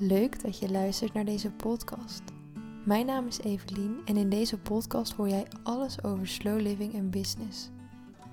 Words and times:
Leuk 0.00 0.42
dat 0.42 0.58
je 0.58 0.70
luistert 0.70 1.12
naar 1.12 1.24
deze 1.24 1.50
podcast. 1.50 2.22
Mijn 2.84 3.06
naam 3.06 3.26
is 3.26 3.38
Evelien 3.38 4.00
en 4.04 4.16
in 4.16 4.28
deze 4.28 4.58
podcast 4.58 5.12
hoor 5.12 5.28
jij 5.28 5.46
alles 5.62 6.02
over 6.04 6.28
slow 6.28 6.60
living 6.60 6.94
en 6.94 7.10
business. 7.10 7.70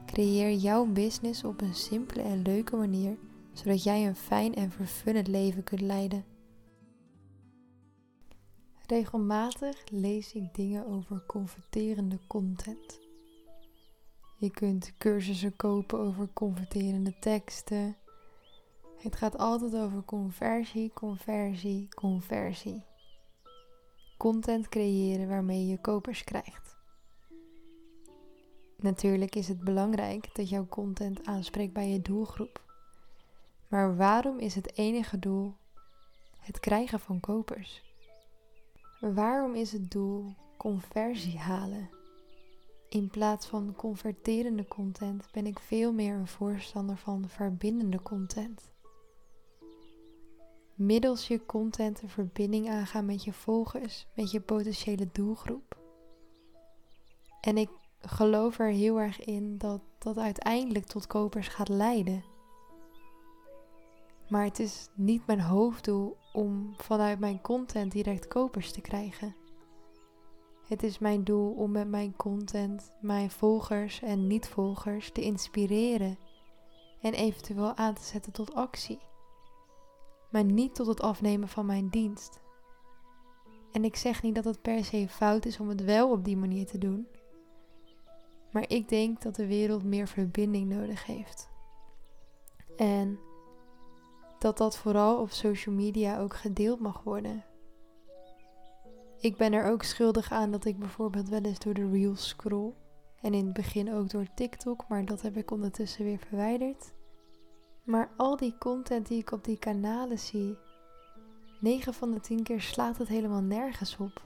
Creëer 0.06 0.54
jouw 0.54 0.86
business 0.86 1.44
op 1.44 1.62
een 1.62 1.76
simpele 1.76 2.22
en 2.22 2.42
leuke 2.42 2.76
manier, 2.76 3.18
zodat 3.54 3.84
jij 3.84 4.08
een 4.08 4.16
fijn 4.16 4.56
en 4.56 4.72
vervullend 4.72 5.28
leven 5.28 5.64
kunt 5.64 5.82
leiden. 5.82 6.26
Regelmatig 8.88 9.84
lees 9.92 10.34
ik 10.34 10.54
dingen 10.54 10.86
over 10.88 11.24
converterende 11.28 12.20
content. 12.28 13.00
Je 14.38 14.52
kunt 14.52 14.98
cursussen 14.98 15.56
kopen 15.56 16.00
over 16.00 16.30
converterende 16.34 17.20
teksten. 17.20 17.96
Het 19.06 19.16
gaat 19.16 19.38
altijd 19.38 19.76
over 19.76 20.04
conversie, 20.04 20.92
conversie, 20.94 21.88
conversie. 21.90 22.84
Content 24.18 24.70
creëren 24.70 25.28
waarmee 25.28 25.68
je 25.68 25.82
kopers 25.82 26.24
krijgt. 26.24 26.78
Natuurlijk 28.78 29.36
is 29.36 29.48
het 29.48 29.64
belangrijk 29.64 30.36
dat 30.36 30.50
jouw 30.50 30.68
content 30.68 31.26
aanspreekt 31.26 31.74
bij 31.74 31.90
je 31.90 32.02
doelgroep. 32.02 32.62
Maar 33.68 33.96
waarom 33.96 34.40
is 34.40 34.56
het 34.56 34.78
enige 34.78 35.20
doel 35.20 35.54
het 36.40 36.60
krijgen 36.60 37.00
van 37.00 37.20
kopers? 37.20 37.84
Waarom 39.00 39.56
is 39.56 39.72
het 39.72 39.92
doel 39.92 40.34
conversie 40.58 41.38
halen? 41.38 41.90
In 42.90 43.08
plaats 43.08 43.48
van 43.48 43.74
converterende 43.76 44.68
content 44.68 45.28
ben 45.32 45.46
ik 45.46 45.60
veel 45.60 45.94
meer 45.94 46.16
een 46.16 46.28
voorstander 46.28 46.98
van 46.98 47.30
verbindende 47.30 48.02
content. 48.02 48.74
Middels 50.76 51.28
je 51.28 51.46
content 51.46 52.02
een 52.02 52.10
verbinding 52.10 52.70
aangaan 52.70 53.06
met 53.06 53.24
je 53.24 53.34
volgers, 53.34 54.08
met 54.16 54.32
je 54.32 54.42
potentiële 54.42 55.10
doelgroep. 55.12 55.78
En 57.42 57.58
ik 57.58 57.70
geloof 58.00 58.60
er 58.60 58.72
heel 58.72 59.00
erg 59.00 59.20
in 59.20 59.58
dat 59.58 59.82
dat 59.98 60.18
uiteindelijk 60.18 60.86
tot 60.86 61.08
kopers 61.08 61.48
gaat 61.48 61.70
leiden. 61.70 62.24
Maar 64.30 64.44
het 64.44 64.60
is 64.60 64.90
niet 64.96 65.28
mijn 65.28 65.42
hoofddoel 65.42 66.18
om 66.34 66.74
vanuit 66.78 67.20
mijn 67.20 67.42
content 67.42 67.92
direct 67.92 68.28
kopers 68.28 68.72
te 68.72 68.82
krijgen. 68.82 69.36
Het 70.68 70.84
is 70.84 71.00
mijn 71.00 71.24
doel 71.24 71.52
om 71.52 71.72
met 71.72 71.88
mijn 71.88 72.16
content 72.16 72.92
mijn 73.02 73.32
volgers 73.32 74.02
en 74.02 74.28
niet-volgers 74.28 75.12
te 75.12 75.22
inspireren 75.22 76.18
en 77.02 77.14
eventueel 77.14 77.76
aan 77.76 77.94
te 77.94 78.04
zetten 78.04 78.32
tot 78.32 78.54
actie. 78.54 79.00
Maar 80.30 80.44
niet 80.44 80.76
tot 80.76 80.88
het 80.88 81.02
afnemen 81.02 81.48
van 81.48 81.66
mijn 81.66 81.90
dienst. 81.90 82.40
En 83.72 83.84
ik 83.84 83.96
zeg 83.96 84.22
niet 84.22 84.36
dat 84.36 84.46
het 84.46 84.62
per 84.62 84.86
se 84.86 85.08
fout 85.10 85.46
is 85.46 85.60
om 85.60 85.70
het 85.70 85.84
wel 85.84 86.12
op 86.12 86.24
die 86.24 86.38
manier 86.38 86.66
te 86.66 86.78
doen. 86.78 87.08
Maar 88.52 88.66
ik 88.68 88.90
denk 88.90 89.22
dat 89.22 89.36
de 89.36 89.48
wereld 89.48 89.84
meer 89.84 90.08
verbinding 90.08 90.70
nodig 90.70 91.06
heeft. 91.06 91.50
En 92.78 93.20
dat 94.40 94.58
dat 94.58 94.78
vooral 94.78 95.20
op 95.20 95.30
social 95.30 95.76
media 95.76 96.20
ook 96.20 96.36
gedeeld 96.36 96.80
mag 96.80 97.04
worden. 97.04 97.44
Ik 99.20 99.38
ben 99.38 99.54
er 99.54 99.72
ook 99.72 99.84
schuldig 99.84 100.32
aan 100.32 100.52
dat 100.52 100.66
ik 100.66 100.80
bijvoorbeeld 100.80 101.30
wel 101.30 101.42
eens 101.42 101.60
door 101.60 101.74
de 101.74 101.90
reels 101.90 102.28
scroll. 102.28 102.74
En 103.22 103.34
in 103.34 103.46
het 103.46 103.54
begin 103.54 103.94
ook 103.94 104.10
door 104.10 104.28
TikTok, 104.36 104.88
maar 104.88 105.06
dat 105.06 105.22
heb 105.22 105.38
ik 105.38 105.52
ondertussen 105.52 106.06
weer 106.06 106.20
verwijderd. 106.20 106.94
Maar 107.86 108.10
al 108.16 108.38
die 108.38 108.56
content 108.58 109.08
die 109.08 109.20
ik 109.20 109.32
op 109.32 109.44
die 109.44 109.60
kanalen 109.60 110.20
zie, 110.20 110.58
9 111.60 111.94
van 111.94 112.12
de 112.12 112.20
10 112.20 112.44
keer 112.44 112.62
slaat 112.62 112.98
het 112.98 113.08
helemaal 113.08 113.42
nergens 113.42 113.98
op. 113.98 114.24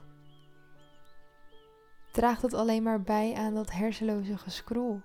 Draagt 2.12 2.42
het 2.42 2.54
alleen 2.54 2.82
maar 2.82 3.02
bij 3.02 3.34
aan 3.34 3.54
dat 3.54 3.70
hersenloze 3.70 4.38
gescroll. 4.38 5.00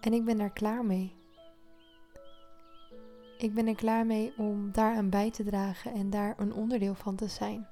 En 0.00 0.12
ik 0.12 0.24
ben 0.24 0.36
daar 0.38 0.52
klaar 0.52 0.84
mee. 0.84 1.14
Ik 3.38 3.54
ben 3.54 3.66
er 3.66 3.74
klaar 3.74 4.06
mee 4.06 4.32
om 4.36 4.72
daaraan 4.72 5.10
bij 5.10 5.30
te 5.30 5.44
dragen 5.44 5.92
en 5.92 6.10
daar 6.10 6.34
een 6.38 6.52
onderdeel 6.52 6.94
van 6.94 7.16
te 7.16 7.28
zijn. 7.28 7.68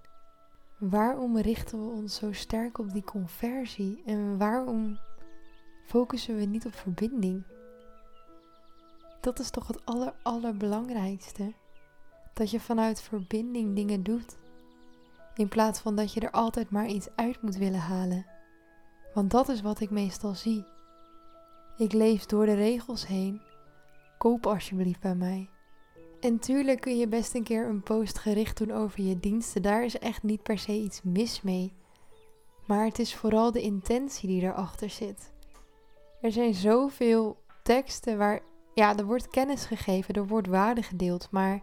Waarom 0.79 1.39
richten 1.39 1.79
we 1.87 1.91
ons 1.91 2.15
zo 2.15 2.33
sterk 2.33 2.79
op 2.79 2.93
die 2.93 3.05
conversie 3.05 4.03
en 4.07 4.39
waarom 4.39 4.99
focussen 5.85 6.37
we 6.37 6.45
niet 6.45 6.67
op 6.67 6.75
verbinding? 6.75 7.45
Dat 9.21 9.39
is 9.39 9.51
toch 9.51 9.67
het 9.67 9.87
aller, 9.87 10.15
allerbelangrijkste. 10.23 11.53
Dat 12.35 12.51
je 12.51 12.61
vanuit 12.61 13.01
verbinding 13.01 13.75
dingen 13.75 14.03
doet. 14.03 14.37
In 15.35 15.49
plaats 15.49 15.81
van 15.81 15.97
dat 15.97 16.13
je 16.13 16.21
er 16.21 16.31
altijd 16.31 16.71
maar 16.71 16.87
iets 16.87 17.09
uit 17.17 17.43
moet 17.43 17.57
willen 17.57 17.81
halen. 17.81 18.27
Want 19.15 19.31
dat 19.31 19.49
is 19.49 19.61
wat 19.61 19.81
ik 19.81 19.91
meestal 19.91 20.35
zie. 20.35 20.65
Ik 21.77 21.93
leef 21.93 22.27
door 22.27 22.47
de 22.47 22.55
regels 22.55 23.07
heen. 23.07 23.41
Koop 24.19 24.47
alsjeblieft 24.47 25.01
bij 25.01 25.15
mij. 25.15 25.49
En 26.21 26.39
tuurlijk 26.39 26.81
kun 26.81 26.99
je 26.99 27.09
best 27.09 27.35
een 27.35 27.43
keer 27.43 27.69
een 27.69 27.83
post 27.83 28.19
gericht 28.19 28.59
doen 28.59 28.71
over 28.73 29.03
je 29.03 29.21
diensten. 29.21 29.63
Daar 29.63 29.85
is 29.85 29.99
echt 29.99 30.23
niet 30.23 30.43
per 30.43 30.59
se 30.59 30.73
iets 30.73 31.03
mis 31.03 31.43
mee. 31.43 31.73
Maar 32.67 32.85
het 32.85 32.99
is 32.99 33.15
vooral 33.15 33.53
de 33.53 33.61
intentie 33.61 34.29
die 34.29 34.43
erachter 34.43 34.91
zit. 34.91 35.33
Er 36.21 36.33
zijn 36.33 36.55
zoveel 36.55 37.37
teksten 37.63 38.19
waar, 38.19 38.41
ja, 38.79 38.97
er 38.97 39.07
wordt 39.07 39.29
kennis 39.29 39.65
gegeven, 39.65 40.15
er 40.15 40.27
wordt 40.27 40.47
waarde 40.47 40.83
gedeeld, 40.83 41.31
maar 41.31 41.63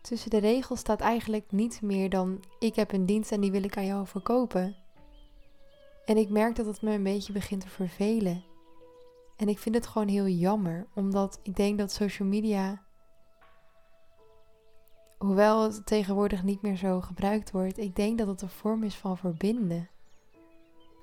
tussen 0.00 0.30
de 0.30 0.38
regels 0.38 0.80
staat 0.80 1.00
eigenlijk 1.00 1.52
niets 1.52 1.80
meer 1.80 2.10
dan 2.10 2.44
ik 2.58 2.74
heb 2.74 2.92
een 2.92 3.06
dienst 3.06 3.32
en 3.32 3.40
die 3.40 3.50
wil 3.50 3.62
ik 3.62 3.76
aan 3.76 3.86
jou 3.86 4.06
verkopen. 4.06 4.76
En 6.04 6.16
ik 6.16 6.30
merk 6.30 6.56
dat 6.56 6.66
het 6.66 6.82
me 6.82 6.92
een 6.92 7.02
beetje 7.02 7.32
begint 7.32 7.60
te 7.60 7.68
vervelen. 7.68 8.44
En 9.36 9.48
ik 9.48 9.58
vind 9.58 9.74
het 9.74 9.86
gewoon 9.86 10.08
heel 10.08 10.26
jammer, 10.26 10.86
omdat 10.94 11.40
ik 11.42 11.56
denk 11.56 11.78
dat 11.78 11.92
social 11.92 12.28
media 12.28 12.82
hoewel 15.18 15.62
het 15.62 15.86
tegenwoordig 15.86 16.42
niet 16.42 16.62
meer 16.62 16.76
zo 16.76 17.00
gebruikt 17.00 17.50
wordt, 17.50 17.78
ik 17.78 17.96
denk 17.96 18.18
dat 18.18 18.26
het 18.26 18.42
een 18.42 18.48
vorm 18.48 18.82
is 18.82 18.94
van 18.94 19.18
verbinden. 19.18 19.88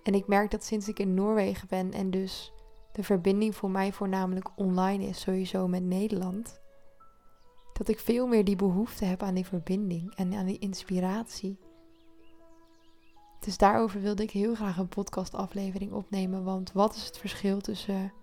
En 0.03 0.13
ik 0.13 0.27
merk 0.27 0.51
dat 0.51 0.63
sinds 0.63 0.87
ik 0.87 0.99
in 0.99 1.13
Noorwegen 1.13 1.67
ben 1.67 1.91
en 1.91 2.11
dus 2.11 2.51
de 2.91 3.03
verbinding 3.03 3.55
voor 3.55 3.69
mij 3.69 3.91
voornamelijk 3.91 4.49
online 4.55 5.05
is, 5.05 5.19
sowieso 5.19 5.67
met 5.67 5.83
Nederland, 5.83 6.61
dat 7.73 7.87
ik 7.87 7.99
veel 7.99 8.27
meer 8.27 8.45
die 8.45 8.55
behoefte 8.55 9.05
heb 9.05 9.23
aan 9.23 9.33
die 9.33 9.45
verbinding 9.45 10.15
en 10.15 10.33
aan 10.33 10.45
die 10.45 10.59
inspiratie. 10.59 11.57
Dus 13.39 13.57
daarover 13.57 14.01
wilde 14.01 14.23
ik 14.23 14.31
heel 14.31 14.55
graag 14.55 14.77
een 14.77 14.87
podcastaflevering 14.87 15.91
opnemen, 15.91 16.43
want 16.43 16.71
wat 16.71 16.95
is 16.95 17.05
het 17.05 17.17
verschil 17.17 17.61
tussen 17.61 18.13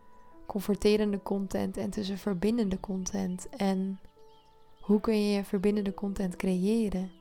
converterende 0.47 1.23
content 1.23 1.77
en 1.77 1.91
tussen 1.91 2.19
verbindende 2.19 2.81
content? 2.81 3.49
En 3.49 4.01
hoe 4.81 5.01
kun 5.01 5.31
je 5.31 5.45
verbindende 5.45 5.95
content 5.95 6.37
creëren? 6.37 7.18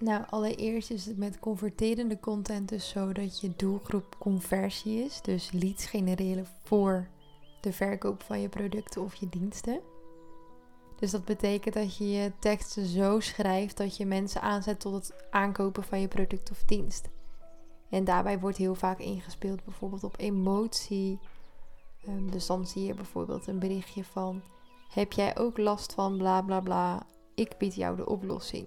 Nou, 0.00 0.24
allereerst 0.30 0.90
is 0.90 1.06
het 1.06 1.16
met 1.16 1.38
converterende 1.38 2.20
content 2.20 2.68
dus 2.68 2.88
zo 2.88 3.12
dat 3.12 3.40
je 3.40 3.52
doelgroep 3.56 4.16
conversie 4.18 5.04
is, 5.04 5.20
dus 5.22 5.52
leads 5.52 5.86
genereren 5.86 6.46
voor 6.62 7.08
de 7.60 7.72
verkoop 7.72 8.22
van 8.22 8.40
je 8.40 8.48
producten 8.48 9.02
of 9.02 9.14
je 9.14 9.28
diensten. 9.28 9.80
Dus 10.98 11.10
dat 11.10 11.24
betekent 11.24 11.74
dat 11.74 11.96
je 11.96 12.10
je 12.10 12.32
teksten 12.38 12.86
zo 12.86 13.20
schrijft 13.20 13.76
dat 13.76 13.96
je 13.96 14.06
mensen 14.06 14.42
aanzet 14.42 14.80
tot 14.80 14.92
het 14.92 15.14
aankopen 15.30 15.84
van 15.84 16.00
je 16.00 16.08
product 16.08 16.50
of 16.50 16.62
dienst. 16.62 17.08
En 17.90 18.04
daarbij 18.04 18.38
wordt 18.38 18.56
heel 18.56 18.74
vaak 18.74 18.98
ingespeeld 18.98 19.64
bijvoorbeeld 19.64 20.04
op 20.04 20.14
emotie. 20.18 21.18
Ehm, 22.06 22.30
dus 22.30 22.46
dan 22.46 22.66
zie 22.66 22.84
je 22.84 22.94
bijvoorbeeld 22.94 23.46
een 23.46 23.58
berichtje 23.58 24.04
van 24.04 24.42
heb 24.90 25.12
jij 25.12 25.38
ook 25.38 25.58
last 25.58 25.92
van 25.92 26.16
bla 26.16 26.42
bla 26.42 26.60
bla? 26.60 27.06
Ik 27.34 27.58
bied 27.58 27.74
jou 27.74 27.96
de 27.96 28.06
oplossing. 28.06 28.66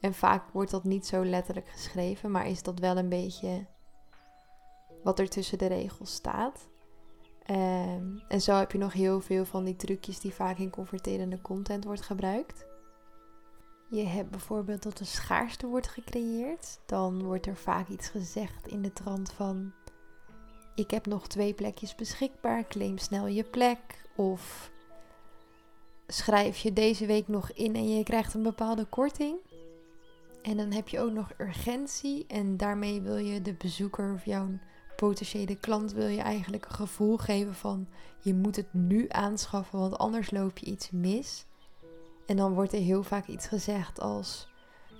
En 0.00 0.14
vaak 0.14 0.50
wordt 0.52 0.70
dat 0.70 0.84
niet 0.84 1.06
zo 1.06 1.24
letterlijk 1.24 1.68
geschreven, 1.68 2.30
maar 2.30 2.46
is 2.46 2.62
dat 2.62 2.78
wel 2.78 2.96
een 2.96 3.08
beetje 3.08 3.66
wat 5.02 5.18
er 5.18 5.28
tussen 5.28 5.58
de 5.58 5.66
regels 5.66 6.14
staat. 6.14 6.68
Um, 7.50 8.22
en 8.28 8.40
zo 8.40 8.54
heb 8.54 8.72
je 8.72 8.78
nog 8.78 8.92
heel 8.92 9.20
veel 9.20 9.44
van 9.44 9.64
die 9.64 9.76
trucjes 9.76 10.20
die 10.20 10.34
vaak 10.34 10.58
in 10.58 10.70
converterende 10.70 11.40
content 11.40 11.84
wordt 11.84 12.02
gebruikt. 12.02 12.66
Je 13.90 14.02
hebt 14.02 14.30
bijvoorbeeld 14.30 14.82
dat 14.82 14.98
er 14.98 15.06
schaarste 15.06 15.66
wordt 15.66 15.88
gecreëerd. 15.88 16.78
Dan 16.86 17.22
wordt 17.22 17.46
er 17.46 17.56
vaak 17.56 17.88
iets 17.88 18.08
gezegd 18.08 18.66
in 18.66 18.82
de 18.82 18.92
trant 18.92 19.32
van: 19.32 19.72
Ik 20.74 20.90
heb 20.90 21.06
nog 21.06 21.28
twee 21.28 21.54
plekjes 21.54 21.94
beschikbaar, 21.94 22.66
claim 22.66 22.98
snel 22.98 23.26
je 23.26 23.44
plek. 23.44 24.08
Of 24.16 24.70
schrijf 26.06 26.58
je 26.58 26.72
deze 26.72 27.06
week 27.06 27.28
nog 27.28 27.52
in 27.52 27.74
en 27.74 27.96
je 27.96 28.02
krijgt 28.02 28.34
een 28.34 28.42
bepaalde 28.42 28.84
korting. 28.84 29.36
En 30.46 30.56
dan 30.56 30.72
heb 30.72 30.88
je 30.88 31.00
ook 31.00 31.12
nog 31.12 31.32
urgentie 31.38 32.26
en 32.26 32.56
daarmee 32.56 33.00
wil 33.00 33.16
je 33.16 33.42
de 33.42 33.54
bezoeker 33.54 34.12
of 34.12 34.24
jouw 34.24 34.48
potentiële 34.96 35.56
klant 35.56 35.92
wil 35.92 36.06
je 36.06 36.20
eigenlijk 36.20 36.64
een 36.64 36.74
gevoel 36.74 37.16
geven 37.16 37.54
van 37.54 37.88
je 38.20 38.34
moet 38.34 38.56
het 38.56 38.72
nu 38.72 39.06
aanschaffen, 39.08 39.78
want 39.78 39.98
anders 39.98 40.30
loop 40.30 40.58
je 40.58 40.66
iets 40.66 40.90
mis. 40.90 41.46
En 42.26 42.36
dan 42.36 42.54
wordt 42.54 42.72
er 42.72 42.78
heel 42.78 43.02
vaak 43.02 43.26
iets 43.26 43.46
gezegd 43.46 44.00
als 44.00 44.48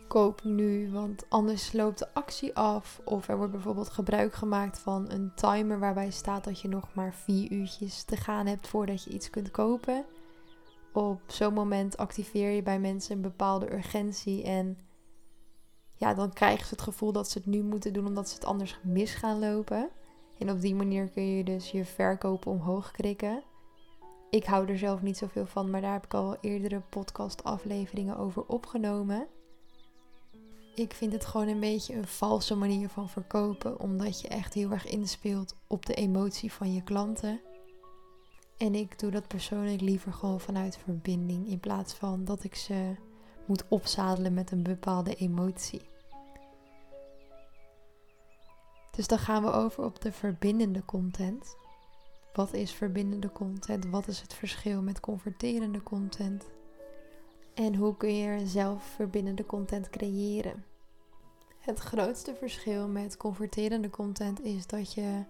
koop 0.09 0.45
nu, 0.45 0.91
want 0.91 1.25
anders 1.29 1.73
loopt 1.73 1.99
de 1.99 2.15
actie 2.15 2.57
af. 2.57 3.01
Of 3.05 3.29
er 3.29 3.37
wordt 3.37 3.53
bijvoorbeeld 3.53 3.89
gebruik 3.89 4.35
gemaakt 4.35 4.79
van 4.79 5.11
een 5.11 5.33
timer 5.35 5.79
waarbij 5.79 6.11
staat 6.11 6.45
dat 6.45 6.61
je 6.61 6.69
nog 6.69 6.95
maar 6.95 7.15
vier 7.15 7.53
uurtjes 7.53 8.03
te 8.03 8.17
gaan 8.17 8.47
hebt 8.47 8.69
voordat 8.69 9.05
je 9.05 9.11
iets 9.11 9.31
kunt 9.31 9.51
kopen. 9.51 10.05
Op 10.93 11.21
zo'n 11.27 11.55
moment 11.55 11.97
activeer 11.97 12.51
je 12.51 12.63
bij 12.63 12.81
mensen 12.81 13.17
een 13.17 13.23
bepaalde 13.23 13.73
urgentie 13.73 14.43
en 14.43 14.79
ja, 15.97 16.15
dan 16.15 16.33
krijgen 16.33 16.67
ze 16.67 16.75
het 16.75 16.83
gevoel 16.83 17.13
dat 17.13 17.31
ze 17.31 17.39
het 17.39 17.47
nu 17.47 17.63
moeten 17.63 17.93
doen 17.93 18.07
omdat 18.07 18.29
ze 18.29 18.35
het 18.35 18.45
anders 18.45 18.79
mis 18.83 19.15
gaan 19.15 19.39
lopen. 19.39 19.89
En 20.39 20.51
op 20.51 20.61
die 20.61 20.75
manier 20.75 21.09
kun 21.09 21.37
je 21.37 21.45
dus 21.45 21.71
je 21.71 21.85
verkopen 21.85 22.51
omhoog 22.51 22.91
krikken. 22.91 23.43
Ik 24.31 24.45
hou 24.45 24.69
er 24.69 24.79
zelf 24.79 25.03
niet 25.03 25.17
zoveel 25.17 25.47
van, 25.47 25.71
maar 25.71 25.81
daar 25.81 25.93
heb 25.93 26.05
ik 26.05 26.15
al 26.15 26.37
eerdere 26.41 26.81
podcast-afleveringen 26.81 28.17
over 28.17 28.47
opgenomen. 28.47 29.27
Ik 30.75 30.93
vind 30.93 31.13
het 31.13 31.27
gewoon 31.27 31.49
een 31.49 31.61
beetje 31.61 31.95
een 31.95 32.07
valse 32.07 32.55
manier 32.55 32.89
van 32.89 33.09
verkopen, 33.09 33.81
omdat 33.81 34.21
je 34.21 34.29
echt 34.29 34.55
heel 34.55 34.71
erg 34.71 34.87
inspeelt 34.87 35.55
op 35.67 35.87
de 35.87 35.95
emotie 35.95 36.53
van 36.53 36.73
je 36.73 36.83
klanten. 36.83 37.41
En 38.57 38.75
ik 38.75 38.99
doe 38.99 39.11
dat 39.11 39.29
persoonlijk 39.29 39.81
liever 39.81 40.13
gewoon 40.13 40.41
vanuit 40.41 40.79
verbinding, 40.79 41.49
in 41.49 41.61
plaats 41.61 41.95
van 41.95 42.25
dat 42.25 42.45
ik 42.45 42.55
ze 42.55 42.95
moet 43.47 43.69
opzadelen 43.69 44.35
met 44.35 44.51
een 44.51 44.63
bepaalde 44.63 45.15
emotie. 45.15 45.83
Dus 48.91 49.07
dan 49.07 49.19
gaan 49.19 49.43
we 49.43 49.53
over 49.53 49.85
op 49.85 50.01
de 50.01 50.13
verbindende 50.13 50.85
content. 50.85 51.57
Wat 52.33 52.53
is 52.53 52.73
verbindende 52.73 53.33
content? 53.33 53.87
Wat 53.87 54.09
is 54.09 54.21
het 54.21 54.35
verschil 54.35 54.83
met 54.83 55.01
converterende 55.01 55.83
content? 55.83 56.45
En 57.55 57.75
hoe 57.75 57.97
kun 57.97 58.15
je 58.15 58.47
zelf 58.47 58.83
verbindende 58.83 59.47
content 59.47 59.91
creëren? 59.91 60.65
Het 61.59 61.79
grootste 61.79 62.35
verschil 62.35 62.89
met 62.89 63.17
converterende 63.17 63.91
content 63.91 64.43
is 64.43 64.67
dat 64.67 64.93
je 64.93 65.25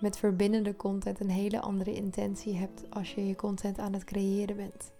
met 0.00 0.18
verbindende 0.18 0.76
content 0.76 1.20
een 1.20 1.30
hele 1.30 1.60
andere 1.60 1.94
intentie 1.94 2.56
hebt 2.56 2.90
als 2.90 3.14
je 3.14 3.26
je 3.26 3.36
content 3.36 3.78
aan 3.78 3.92
het 3.92 4.04
creëren 4.04 4.56
bent. 4.56 4.92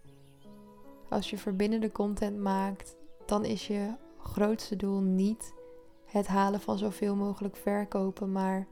Als 1.12 1.30
je 1.30 1.38
verbindende 1.38 1.92
content 1.92 2.38
maakt, 2.38 2.96
dan 3.26 3.44
is 3.44 3.66
je 3.66 3.94
grootste 4.18 4.76
doel 4.76 5.00
niet 5.00 5.54
het 6.04 6.26
halen 6.26 6.60
van 6.60 6.78
zoveel 6.78 7.14
mogelijk 7.16 7.56
verkopen, 7.56 8.32
maar 8.32 8.66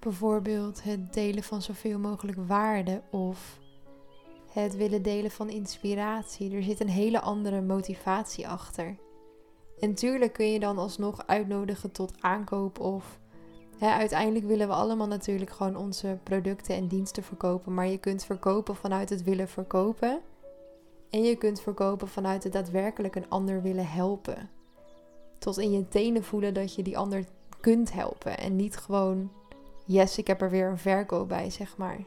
bijvoorbeeld 0.00 0.82
het 0.82 1.12
delen 1.12 1.42
van 1.42 1.62
zoveel 1.62 1.98
mogelijk 1.98 2.38
waarde 2.46 3.02
of 3.10 3.58
het 4.52 4.76
willen 4.76 5.02
delen 5.02 5.30
van 5.30 5.48
inspiratie. 5.48 6.56
Er 6.56 6.62
zit 6.62 6.80
een 6.80 6.88
hele 6.88 7.20
andere 7.20 7.60
motivatie 7.60 8.48
achter. 8.48 8.96
En 9.78 9.94
tuurlijk 9.94 10.32
kun 10.32 10.52
je 10.52 10.60
dan 10.60 10.78
alsnog 10.78 11.26
uitnodigen 11.26 11.92
tot 11.92 12.12
aankoop 12.20 12.80
of 12.80 13.18
hè, 13.78 13.88
uiteindelijk 13.90 14.46
willen 14.46 14.68
we 14.68 14.74
allemaal 14.74 15.08
natuurlijk 15.08 15.50
gewoon 15.50 15.76
onze 15.76 16.18
producten 16.22 16.76
en 16.76 16.86
diensten 16.86 17.22
verkopen, 17.22 17.74
maar 17.74 17.86
je 17.86 17.98
kunt 17.98 18.24
verkopen 18.24 18.76
vanuit 18.76 19.10
het 19.10 19.22
willen 19.22 19.48
verkopen. 19.48 20.20
En 21.10 21.22
je 21.22 21.36
kunt 21.36 21.60
verkopen 21.60 22.08
vanuit 22.08 22.44
het 22.44 22.52
daadwerkelijk 22.52 23.14
een 23.14 23.28
ander 23.28 23.62
willen 23.62 23.86
helpen. 23.86 24.50
Tot 25.38 25.58
in 25.58 25.72
je 25.72 25.88
tenen 25.88 26.24
voelen 26.24 26.54
dat 26.54 26.74
je 26.74 26.82
die 26.82 26.98
ander 26.98 27.24
kunt 27.60 27.92
helpen. 27.92 28.38
En 28.38 28.56
niet 28.56 28.76
gewoon, 28.76 29.30
yes, 29.86 30.18
ik 30.18 30.26
heb 30.26 30.42
er 30.42 30.50
weer 30.50 30.68
een 30.68 30.78
verkoop 30.78 31.28
bij, 31.28 31.50
zeg 31.50 31.76
maar. 31.76 32.04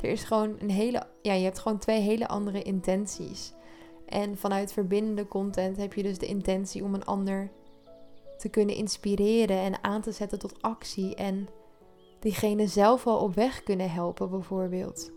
Er 0.00 0.10
is 0.10 0.24
gewoon 0.24 0.56
een 0.58 0.70
hele, 0.70 1.06
ja, 1.22 1.32
je 1.32 1.44
hebt 1.44 1.58
gewoon 1.58 1.78
twee 1.78 2.00
hele 2.00 2.28
andere 2.28 2.62
intenties. 2.62 3.52
En 4.06 4.36
vanuit 4.38 4.72
verbindende 4.72 5.28
content 5.28 5.76
heb 5.76 5.94
je 5.94 6.02
dus 6.02 6.18
de 6.18 6.26
intentie 6.26 6.84
om 6.84 6.94
een 6.94 7.04
ander 7.04 7.50
te 8.38 8.48
kunnen 8.48 8.74
inspireren 8.74 9.58
en 9.58 9.84
aan 9.84 10.00
te 10.00 10.12
zetten 10.12 10.38
tot 10.38 10.62
actie. 10.62 11.14
En 11.14 11.48
diegene 12.18 12.66
zelf 12.66 13.06
al 13.06 13.18
op 13.18 13.34
weg 13.34 13.62
kunnen 13.62 13.90
helpen, 13.90 14.30
bijvoorbeeld. 14.30 15.12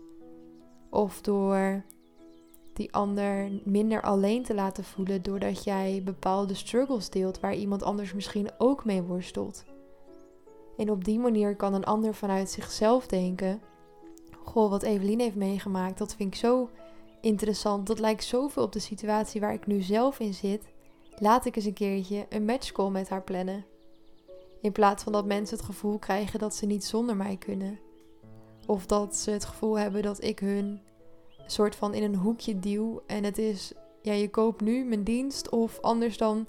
Of 0.90 1.20
door 1.20 1.84
die 2.74 2.92
ander 2.92 3.50
minder 3.64 4.02
alleen 4.02 4.42
te 4.42 4.54
laten 4.54 4.84
voelen 4.84 5.22
doordat 5.22 5.64
jij 5.64 6.00
bepaalde 6.04 6.54
struggles 6.54 7.10
deelt 7.10 7.40
waar 7.40 7.54
iemand 7.54 7.82
anders 7.82 8.12
misschien 8.12 8.50
ook 8.58 8.84
mee 8.84 9.02
worstelt. 9.02 9.64
En 10.76 10.90
op 10.90 11.04
die 11.04 11.18
manier 11.18 11.56
kan 11.56 11.74
een 11.74 11.84
ander 11.84 12.14
vanuit 12.14 12.50
zichzelf 12.50 13.06
denken: 13.06 13.60
Goh, 14.44 14.70
wat 14.70 14.82
Evelien 14.82 15.20
heeft 15.20 15.36
meegemaakt, 15.36 15.98
dat 15.98 16.14
vind 16.14 16.34
ik 16.34 16.40
zo 16.40 16.70
interessant. 17.20 17.86
Dat 17.86 17.98
lijkt 17.98 18.24
zoveel 18.24 18.62
op 18.62 18.72
de 18.72 18.78
situatie 18.78 19.40
waar 19.40 19.52
ik 19.52 19.66
nu 19.66 19.80
zelf 19.80 20.20
in 20.20 20.34
zit. 20.34 20.72
Laat 21.18 21.44
ik 21.44 21.56
eens 21.56 21.64
een 21.64 21.72
keertje 21.72 22.26
een 22.28 22.44
matchcall 22.44 22.90
met 22.90 23.08
haar 23.08 23.22
plannen. 23.22 23.64
In 24.60 24.72
plaats 24.72 25.02
van 25.02 25.12
dat 25.12 25.26
mensen 25.26 25.56
het 25.56 25.66
gevoel 25.66 25.98
krijgen 25.98 26.38
dat 26.38 26.54
ze 26.54 26.66
niet 26.66 26.84
zonder 26.84 27.16
mij 27.16 27.36
kunnen. 27.36 27.78
Of 28.66 28.86
dat 28.86 29.16
ze 29.16 29.30
het 29.30 29.44
gevoel 29.44 29.78
hebben 29.78 30.02
dat 30.02 30.22
ik 30.22 30.38
hun 30.38 30.80
soort 31.46 31.76
van 31.76 31.94
in 31.94 32.02
een 32.02 32.16
hoekje 32.16 32.58
duw. 32.58 33.02
En 33.06 33.24
het 33.24 33.38
is, 33.38 33.72
ja, 34.02 34.12
je 34.12 34.30
koopt 34.30 34.60
nu 34.60 34.84
mijn 34.84 35.04
dienst 35.04 35.48
of 35.48 35.80
anders 35.80 36.16
dan, 36.16 36.46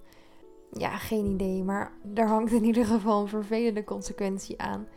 ja, 0.72 0.98
geen 0.98 1.26
idee. 1.26 1.64
Maar 1.64 1.92
daar 2.04 2.28
hangt 2.28 2.52
in 2.52 2.64
ieder 2.64 2.86
geval 2.86 3.22
een 3.22 3.28
vervelende 3.28 3.84
consequentie 3.84 4.62
aan. 4.62 4.88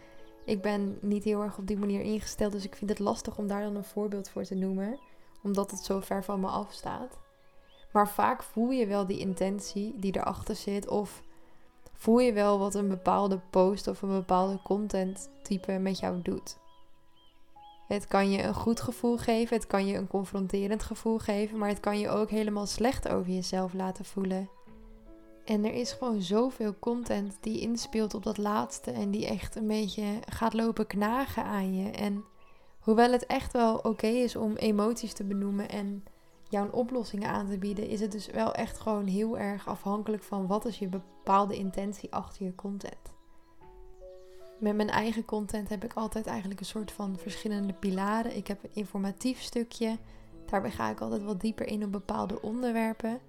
Ik 0.45 0.63
ben 0.63 0.99
niet 1.01 1.25
heel 1.25 1.43
erg 1.43 1.59
op 1.59 1.67
die 1.67 1.79
manier 1.79 2.01
ingesteld, 2.01 2.53
dus 2.53 2.65
ik 2.65 2.77
vind 2.77 2.91
het 2.91 2.99
lastig 2.99 3.39
om 3.39 3.47
daar 3.47 3.63
dan 3.63 3.77
een 3.77 3.85
voorbeeld 3.85 4.29
voor 4.29 4.45
te 4.45 4.55
noemen, 4.55 4.99
omdat 5.43 5.71
het 5.71 5.81
zo 5.81 6.01
ver 6.01 6.25
van 6.25 6.41
me 6.41 6.47
afstaat. 6.47 7.19
Maar 7.93 8.09
vaak 8.09 8.43
voel 8.43 8.71
je 8.71 8.87
wel 8.87 9.07
die 9.07 9.19
intentie 9.19 9.95
die 9.97 10.17
erachter 10.17 10.57
zit, 10.57 10.89
of 10.89 11.23
voel 11.93 12.19
je 12.19 12.33
wel 12.33 12.59
wat 12.59 12.75
een 12.75 12.89
bepaalde 12.89 13.41
post 13.51 13.89
of 13.89 14.03
een 14.03 14.09
bepaalde 14.09 14.63
content 14.63 15.31
type 15.43 15.73
met 15.73 15.99
jou 15.99 16.23
doet. 16.23 16.59
Het 17.89 18.07
kan 18.07 18.31
je 18.31 18.43
een 18.43 18.55
goed 18.55 18.81
gevoel 18.81 19.17
geven, 19.17 19.57
het 19.57 19.67
kan 19.67 19.87
je 19.87 19.97
een 19.97 20.07
confronterend 20.07 20.83
gevoel 20.83 21.19
geven, 21.19 21.59
maar 21.59 21.69
het 21.69 21.81
kan 21.81 21.99
je 21.99 22.09
ook 22.09 22.31
helemaal 22.31 22.67
slecht 22.67 23.09
over 23.09 23.33
jezelf 23.33 23.73
laten 23.73 24.05
voelen. 24.05 24.49
En 25.45 25.65
er 25.65 25.73
is 25.73 25.93
gewoon 25.93 26.23
zoveel 26.23 26.75
content 26.79 27.37
die 27.41 27.61
inspeelt 27.61 28.15
op 28.15 28.23
dat 28.23 28.39
laatste 28.39 28.91
en 28.91 29.11
die 29.11 29.27
echt 29.27 29.57
een 29.57 29.67
beetje 29.67 30.05
gaat 30.29 30.53
lopen 30.55 30.87
knagen 30.87 31.45
aan 31.45 31.77
je. 31.77 31.91
En 31.91 32.25
hoewel 32.81 33.13
het 33.13 33.27
echt 33.27 33.53
wel 33.53 33.77
oké 33.77 34.07
is 34.07 34.37
om 34.37 34.57
emoties 34.57 35.13
te 35.13 35.25
benoemen 35.25 35.69
en 35.69 36.05
jouw 36.49 36.69
oplossingen 36.71 37.29
aan 37.29 37.49
te 37.49 37.59
bieden, 37.59 37.89
is 37.89 38.01
het 38.01 38.13
dus 38.13 38.27
wel 38.27 38.55
echt 38.55 38.79
gewoon 38.79 39.07
heel 39.07 39.39
erg 39.39 39.69
afhankelijk 39.69 40.23
van 40.23 40.47
wat 40.47 40.65
is 40.65 40.79
je 40.79 40.89
bepaalde 40.89 41.57
intentie 41.57 42.13
achter 42.13 42.45
je 42.45 42.55
content 42.55 43.17
met 44.59 44.77
mijn 44.77 44.91
eigen 44.91 45.25
content 45.25 45.69
heb 45.69 45.85
ik 45.85 45.93
altijd 45.93 46.27
eigenlijk 46.27 46.61
een 46.61 46.67
soort 46.67 46.93
van 46.93 47.17
verschillende 47.19 47.73
pilaren. 47.73 48.37
Ik 48.37 48.47
heb 48.47 48.63
een 48.63 48.71
informatief 48.73 49.41
stukje. 49.41 49.99
Daarbij 50.47 50.71
ga 50.71 50.91
ik 50.91 51.01
altijd 51.01 51.23
wat 51.23 51.41
dieper 51.41 51.67
in 51.67 51.85
op 51.85 51.93
bepaalde 51.93 52.43
onderwerpen. 52.43 53.21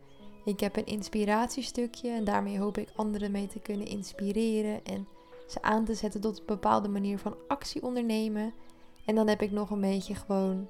Ik 0.46 0.60
heb 0.60 0.76
een 0.76 0.86
inspiratiestukje 0.86 2.10
en 2.10 2.24
daarmee 2.24 2.60
hoop 2.60 2.78
ik 2.78 2.90
anderen 2.96 3.32
mee 3.32 3.48
te 3.48 3.60
kunnen 3.60 3.88
inspireren 3.88 4.86
en 4.86 5.08
ze 5.48 5.62
aan 5.62 5.86
te 5.86 5.94
zetten 5.94 6.22
tot 6.22 6.40
een 6.40 6.46
bepaalde 6.46 6.88
manier 6.88 7.20
van 7.20 7.36
actie 7.48 7.84
ondernemen. 7.84 8.54
En 9.06 9.16
dan 9.16 9.28
heb 9.28 9.42
ik 9.42 9.52
nog 9.52 9.70
een 9.70 9.82
beetje 9.82 10.16
gewoon 10.16 10.68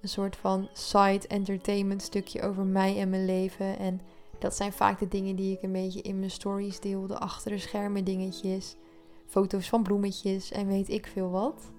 een 0.00 0.08
soort 0.08 0.36
van 0.36 0.68
side 0.72 1.26
entertainment 1.28 2.02
stukje 2.02 2.42
over 2.42 2.64
mij 2.64 3.00
en 3.00 3.10
mijn 3.10 3.24
leven. 3.24 3.78
En 3.78 4.00
dat 4.38 4.54
zijn 4.54 4.72
vaak 4.72 4.98
de 4.98 5.08
dingen 5.08 5.36
die 5.36 5.52
ik 5.52 5.62
een 5.62 5.72
beetje 5.72 6.02
in 6.02 6.18
mijn 6.18 6.30
stories 6.30 6.80
deel, 6.80 7.06
de 7.06 7.18
achter 7.18 7.50
de 7.50 7.58
schermen 7.58 8.04
dingetjes 8.04 8.76
foto's 9.26 9.68
van 9.68 9.82
bloemetjes 9.82 10.50
en 10.50 10.66
weet 10.66 10.88
ik 10.88 11.06
veel 11.06 11.30
wat. 11.30 11.72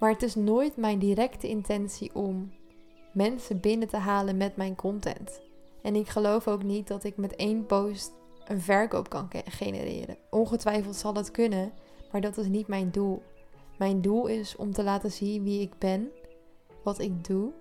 Maar 0.00 0.10
het 0.10 0.22
is 0.22 0.34
nooit 0.34 0.76
mijn 0.76 0.98
directe 0.98 1.48
intentie 1.48 2.14
om 2.14 2.52
mensen 3.12 3.60
binnen 3.60 3.88
te 3.88 3.96
halen 3.96 4.36
met 4.36 4.56
mijn 4.56 4.74
content. 4.74 5.40
En 5.82 5.94
ik 5.94 6.08
geloof 6.08 6.48
ook 6.48 6.62
niet 6.62 6.88
dat 6.88 7.04
ik 7.04 7.16
met 7.16 7.36
één 7.36 7.66
post 7.66 8.12
een 8.44 8.60
verkoop 8.60 9.08
kan 9.08 9.28
genereren. 9.44 10.16
Ongetwijfeld 10.30 10.96
zal 10.96 11.12
dat 11.12 11.30
kunnen, 11.30 11.72
maar 12.12 12.20
dat 12.20 12.38
is 12.38 12.46
niet 12.46 12.66
mijn 12.66 12.90
doel. 12.90 13.22
Mijn 13.78 14.00
doel 14.00 14.26
is 14.26 14.56
om 14.56 14.72
te 14.72 14.82
laten 14.82 15.10
zien 15.10 15.42
wie 15.42 15.60
ik 15.60 15.78
ben, 15.78 16.10
wat 16.82 16.98
ik 16.98 17.24
doe 17.24 17.52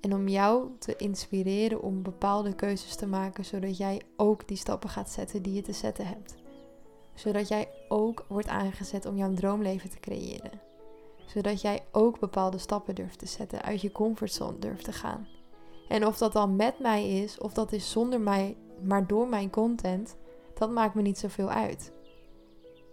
en 0.00 0.14
om 0.14 0.28
jou 0.28 0.68
te 0.78 0.96
inspireren 0.96 1.82
om 1.82 2.02
bepaalde 2.02 2.54
keuzes 2.54 2.96
te 2.96 3.06
maken, 3.06 3.44
zodat 3.44 3.76
jij 3.76 4.02
ook 4.16 4.48
die 4.48 4.56
stappen 4.56 4.88
gaat 4.88 5.10
zetten 5.10 5.42
die 5.42 5.54
je 5.54 5.62
te 5.62 5.72
zetten 5.72 6.06
hebt 6.06 6.39
zodat 7.20 7.48
jij 7.48 7.68
ook 7.88 8.24
wordt 8.28 8.48
aangezet 8.48 9.06
om 9.06 9.16
jouw 9.16 9.34
droomleven 9.34 9.90
te 9.90 10.00
creëren. 10.00 10.60
Zodat 11.26 11.60
jij 11.60 11.84
ook 11.92 12.18
bepaalde 12.18 12.58
stappen 12.58 12.94
durft 12.94 13.18
te 13.18 13.26
zetten, 13.26 13.62
uit 13.62 13.80
je 13.80 13.92
comfortzone 13.92 14.58
durft 14.58 14.84
te 14.84 14.92
gaan. 14.92 15.26
En 15.88 16.06
of 16.06 16.18
dat 16.18 16.32
dan 16.32 16.56
met 16.56 16.78
mij 16.78 17.08
is, 17.08 17.38
of 17.38 17.52
dat 17.52 17.72
is 17.72 17.90
zonder 17.90 18.20
mij, 18.20 18.56
maar 18.82 19.06
door 19.06 19.28
mijn 19.28 19.50
content, 19.50 20.16
dat 20.54 20.70
maakt 20.70 20.94
me 20.94 21.02
niet 21.02 21.18
zoveel 21.18 21.50
uit. 21.50 21.92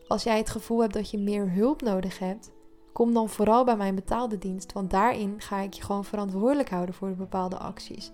Als 0.07 0.23
jij 0.23 0.37
het 0.37 0.49
gevoel 0.49 0.81
hebt 0.81 0.93
dat 0.93 1.09
je 1.09 1.17
meer 1.17 1.51
hulp 1.51 1.81
nodig 1.81 2.19
hebt, 2.19 2.51
kom 2.93 3.13
dan 3.13 3.29
vooral 3.29 3.63
bij 3.63 3.77
mijn 3.77 3.95
betaalde 3.95 4.37
dienst, 4.37 4.73
want 4.73 4.91
daarin 4.91 5.41
ga 5.41 5.59
ik 5.59 5.73
je 5.73 5.83
gewoon 5.83 6.05
verantwoordelijk 6.05 6.69
houden 6.69 6.95
voor 6.95 7.15
bepaalde 7.15 7.57
acties. 7.57 8.11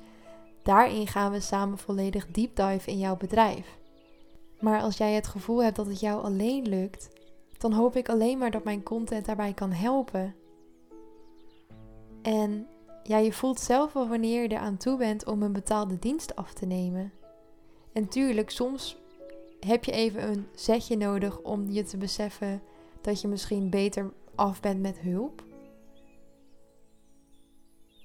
Daarin 0.63 1.07
gaan 1.07 1.31
we 1.31 1.39
samen 1.39 1.77
volledig 1.77 2.27
deep 2.27 2.55
dive 2.55 2.91
in 2.91 2.99
jouw 2.99 3.17
bedrijf. 3.17 3.81
Maar 4.63 4.81
als 4.81 4.97
jij 4.97 5.13
het 5.13 5.27
gevoel 5.27 5.63
hebt 5.63 5.75
dat 5.75 5.85
het 5.85 5.99
jou 5.99 6.23
alleen 6.23 6.67
lukt, 6.67 7.09
dan 7.57 7.73
hoop 7.73 7.95
ik 7.95 8.09
alleen 8.09 8.37
maar 8.37 8.51
dat 8.51 8.63
mijn 8.63 8.83
content 8.83 9.25
daarbij 9.25 9.53
kan 9.53 9.71
helpen. 9.71 10.35
En 12.21 12.67
ja, 13.03 13.17
je 13.17 13.33
voelt 13.33 13.59
zelf 13.59 13.93
wel 13.93 14.07
wanneer 14.07 14.41
je 14.41 14.47
eraan 14.47 14.77
toe 14.77 14.97
bent 14.97 15.25
om 15.25 15.43
een 15.43 15.53
betaalde 15.53 15.99
dienst 15.99 16.35
af 16.35 16.53
te 16.53 16.65
nemen. 16.65 17.11
En 17.93 18.07
tuurlijk, 18.07 18.49
soms 18.49 18.97
heb 19.59 19.83
je 19.83 19.91
even 19.91 20.27
een 20.27 20.47
zetje 20.55 20.97
nodig 20.97 21.39
om 21.39 21.69
je 21.69 21.83
te 21.83 21.97
beseffen 21.97 22.61
dat 23.01 23.21
je 23.21 23.27
misschien 23.27 23.69
beter 23.69 24.11
af 24.35 24.59
bent 24.61 24.81
met 24.81 24.99
hulp. 24.99 25.43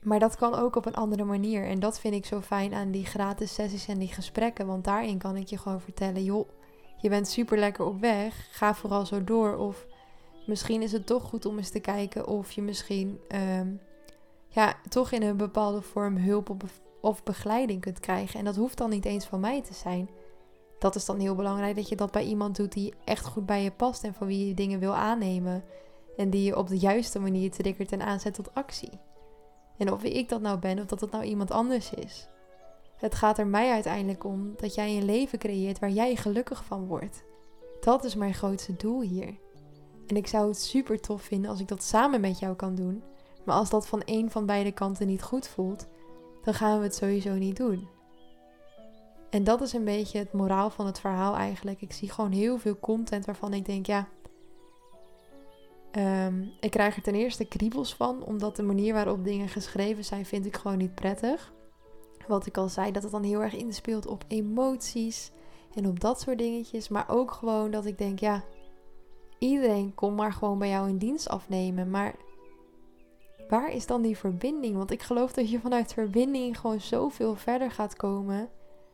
Maar 0.08 0.18
dat 0.18 0.36
kan 0.36 0.54
ook 0.54 0.76
op 0.76 0.86
een 0.86 0.94
andere 0.94 1.24
manier. 1.24 1.64
En 1.64 1.80
dat 1.80 2.00
vind 2.00 2.14
ik 2.14 2.26
zo 2.26 2.40
fijn 2.40 2.74
aan 2.74 2.90
die 2.90 3.06
gratis 3.06 3.54
sessies 3.54 3.88
en 3.88 3.98
die 3.98 4.08
gesprekken. 4.08 4.66
Want 4.66 4.84
daarin 4.84 5.18
kan 5.18 5.36
ik 5.36 5.48
je 5.48 5.58
gewoon 5.58 5.80
vertellen: 5.80 6.24
joh, 6.24 6.48
je 6.96 7.08
bent 7.08 7.28
super 7.28 7.58
lekker 7.58 7.84
op 7.84 8.00
weg. 8.00 8.48
Ga 8.50 8.74
vooral 8.74 9.06
zo 9.06 9.24
door. 9.24 9.56
Of 9.56 9.86
misschien 10.46 10.82
is 10.82 10.92
het 10.92 11.06
toch 11.06 11.22
goed 11.22 11.46
om 11.46 11.56
eens 11.56 11.70
te 11.70 11.80
kijken 11.80 12.26
of 12.26 12.50
je 12.50 12.62
misschien 12.62 13.20
ehm, 13.28 13.68
ja, 14.48 14.74
toch 14.88 15.10
in 15.10 15.22
een 15.22 15.36
bepaalde 15.36 15.82
vorm 15.82 16.16
hulp 16.16 16.56
of 17.00 17.22
begeleiding 17.22 17.80
kunt 17.80 18.00
krijgen. 18.00 18.38
En 18.38 18.44
dat 18.44 18.56
hoeft 18.56 18.78
dan 18.78 18.90
niet 18.90 19.04
eens 19.04 19.26
van 19.26 19.40
mij 19.40 19.62
te 19.62 19.74
zijn. 19.74 20.08
Dat 20.78 20.94
is 20.94 21.04
dan 21.04 21.18
heel 21.18 21.34
belangrijk 21.34 21.76
dat 21.76 21.88
je 21.88 21.96
dat 21.96 22.10
bij 22.10 22.24
iemand 22.24 22.56
doet 22.56 22.72
die 22.72 22.94
echt 23.04 23.26
goed 23.26 23.46
bij 23.46 23.62
je 23.62 23.70
past 23.70 24.04
en 24.04 24.14
van 24.14 24.26
wie 24.26 24.46
je 24.46 24.54
dingen 24.54 24.78
wil 24.78 24.94
aannemen. 24.94 25.64
En 26.16 26.30
die 26.30 26.44
je 26.44 26.56
op 26.56 26.68
de 26.68 26.78
juiste 26.78 27.18
manier 27.18 27.50
triggert 27.50 27.92
en 27.92 28.02
aanzet 28.02 28.34
tot 28.34 28.54
actie. 28.54 28.90
En 29.78 29.92
of 29.92 30.02
ik 30.02 30.28
dat 30.28 30.40
nou 30.40 30.58
ben 30.58 30.78
of 30.78 30.86
dat 30.86 31.00
het 31.00 31.10
nou 31.10 31.24
iemand 31.24 31.50
anders 31.50 31.94
is. 31.94 32.28
Het 32.96 33.14
gaat 33.14 33.38
er 33.38 33.46
mij 33.46 33.70
uiteindelijk 33.70 34.24
om 34.24 34.52
dat 34.56 34.74
jij 34.74 34.96
een 34.96 35.04
leven 35.04 35.38
creëert 35.38 35.78
waar 35.78 35.90
jij 35.90 36.16
gelukkig 36.16 36.64
van 36.64 36.86
wordt. 36.86 37.24
Dat 37.80 38.04
is 38.04 38.14
mijn 38.14 38.34
grootste 38.34 38.76
doel 38.76 39.00
hier. 39.00 39.34
En 40.06 40.16
ik 40.16 40.26
zou 40.26 40.48
het 40.48 40.60
super 40.60 41.00
tof 41.00 41.22
vinden 41.22 41.50
als 41.50 41.60
ik 41.60 41.68
dat 41.68 41.82
samen 41.82 42.20
met 42.20 42.38
jou 42.38 42.54
kan 42.54 42.74
doen. 42.74 43.02
Maar 43.44 43.56
als 43.56 43.70
dat 43.70 43.86
van 43.86 44.02
één 44.02 44.30
van 44.30 44.46
beide 44.46 44.72
kanten 44.72 45.06
niet 45.06 45.22
goed 45.22 45.48
voelt, 45.48 45.86
dan 46.42 46.54
gaan 46.54 46.78
we 46.78 46.84
het 46.84 46.94
sowieso 46.94 47.34
niet 47.34 47.56
doen. 47.56 47.88
En 49.30 49.44
dat 49.44 49.60
is 49.60 49.72
een 49.72 49.84
beetje 49.84 50.18
het 50.18 50.32
moraal 50.32 50.70
van 50.70 50.86
het 50.86 51.00
verhaal 51.00 51.34
eigenlijk. 51.34 51.80
Ik 51.80 51.92
zie 51.92 52.10
gewoon 52.10 52.32
heel 52.32 52.58
veel 52.58 52.78
content 52.78 53.26
waarvan 53.26 53.54
ik 53.54 53.64
denk, 53.64 53.86
ja, 53.86 54.08
Ehm, 55.90 56.42
ik 56.60 56.70
krijg 56.70 56.96
er 56.96 57.02
ten 57.02 57.14
eerste 57.14 57.44
kriebels 57.44 57.94
van, 57.94 58.24
omdat 58.24 58.56
de 58.56 58.62
manier 58.62 58.94
waarop 58.94 59.24
dingen 59.24 59.48
geschreven 59.48 60.04
zijn, 60.04 60.26
vind 60.26 60.46
ik 60.46 60.56
gewoon 60.56 60.78
niet 60.78 60.94
prettig. 60.94 61.52
Wat 62.26 62.46
ik 62.46 62.56
al 62.56 62.68
zei, 62.68 62.92
dat 62.92 63.02
het 63.02 63.12
dan 63.12 63.22
heel 63.22 63.42
erg 63.42 63.54
inspeelt 63.54 64.06
op 64.06 64.24
emoties 64.28 65.30
en 65.74 65.86
op 65.86 66.00
dat 66.00 66.20
soort 66.20 66.38
dingetjes. 66.38 66.88
Maar 66.88 67.08
ook 67.08 67.30
gewoon 67.30 67.70
dat 67.70 67.86
ik 67.86 67.98
denk, 67.98 68.18
ja, 68.18 68.44
iedereen 69.38 69.94
kon 69.94 70.14
maar 70.14 70.32
gewoon 70.32 70.58
bij 70.58 70.68
jou 70.68 70.88
een 70.88 70.98
dienst 70.98 71.28
afnemen. 71.28 71.90
Maar 71.90 72.14
waar 73.48 73.72
is 73.72 73.86
dan 73.86 74.02
die 74.02 74.16
verbinding? 74.16 74.76
Want 74.76 74.90
ik 74.90 75.02
geloof 75.02 75.32
dat 75.32 75.50
je 75.50 75.60
vanuit 75.60 75.92
verbinding 75.92 76.58
gewoon 76.58 76.80
zoveel 76.80 77.34
verder 77.34 77.70
gaat 77.70 77.96
komen 77.96 78.48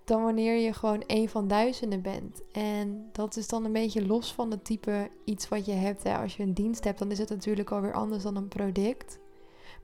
dan 0.04 0.22
wanneer 0.22 0.56
je 0.56 0.72
gewoon 0.72 1.02
een 1.06 1.28
van 1.28 1.48
duizenden 1.48 2.02
bent. 2.02 2.42
En 2.52 3.08
dat 3.12 3.36
is 3.36 3.48
dan 3.48 3.64
een 3.64 3.72
beetje 3.72 4.06
los 4.06 4.32
van 4.32 4.50
het 4.50 4.64
type 4.64 5.10
iets 5.24 5.48
wat 5.48 5.66
je 5.66 5.72
hebt. 5.72 6.02
Hè. 6.02 6.16
Als 6.16 6.36
je 6.36 6.42
een 6.42 6.54
dienst 6.54 6.84
hebt, 6.84 6.98
dan 6.98 7.10
is 7.10 7.18
het 7.18 7.28
natuurlijk 7.28 7.70
alweer 7.70 7.92
anders 7.92 8.22
dan 8.22 8.36
een 8.36 8.48
product. 8.48 9.18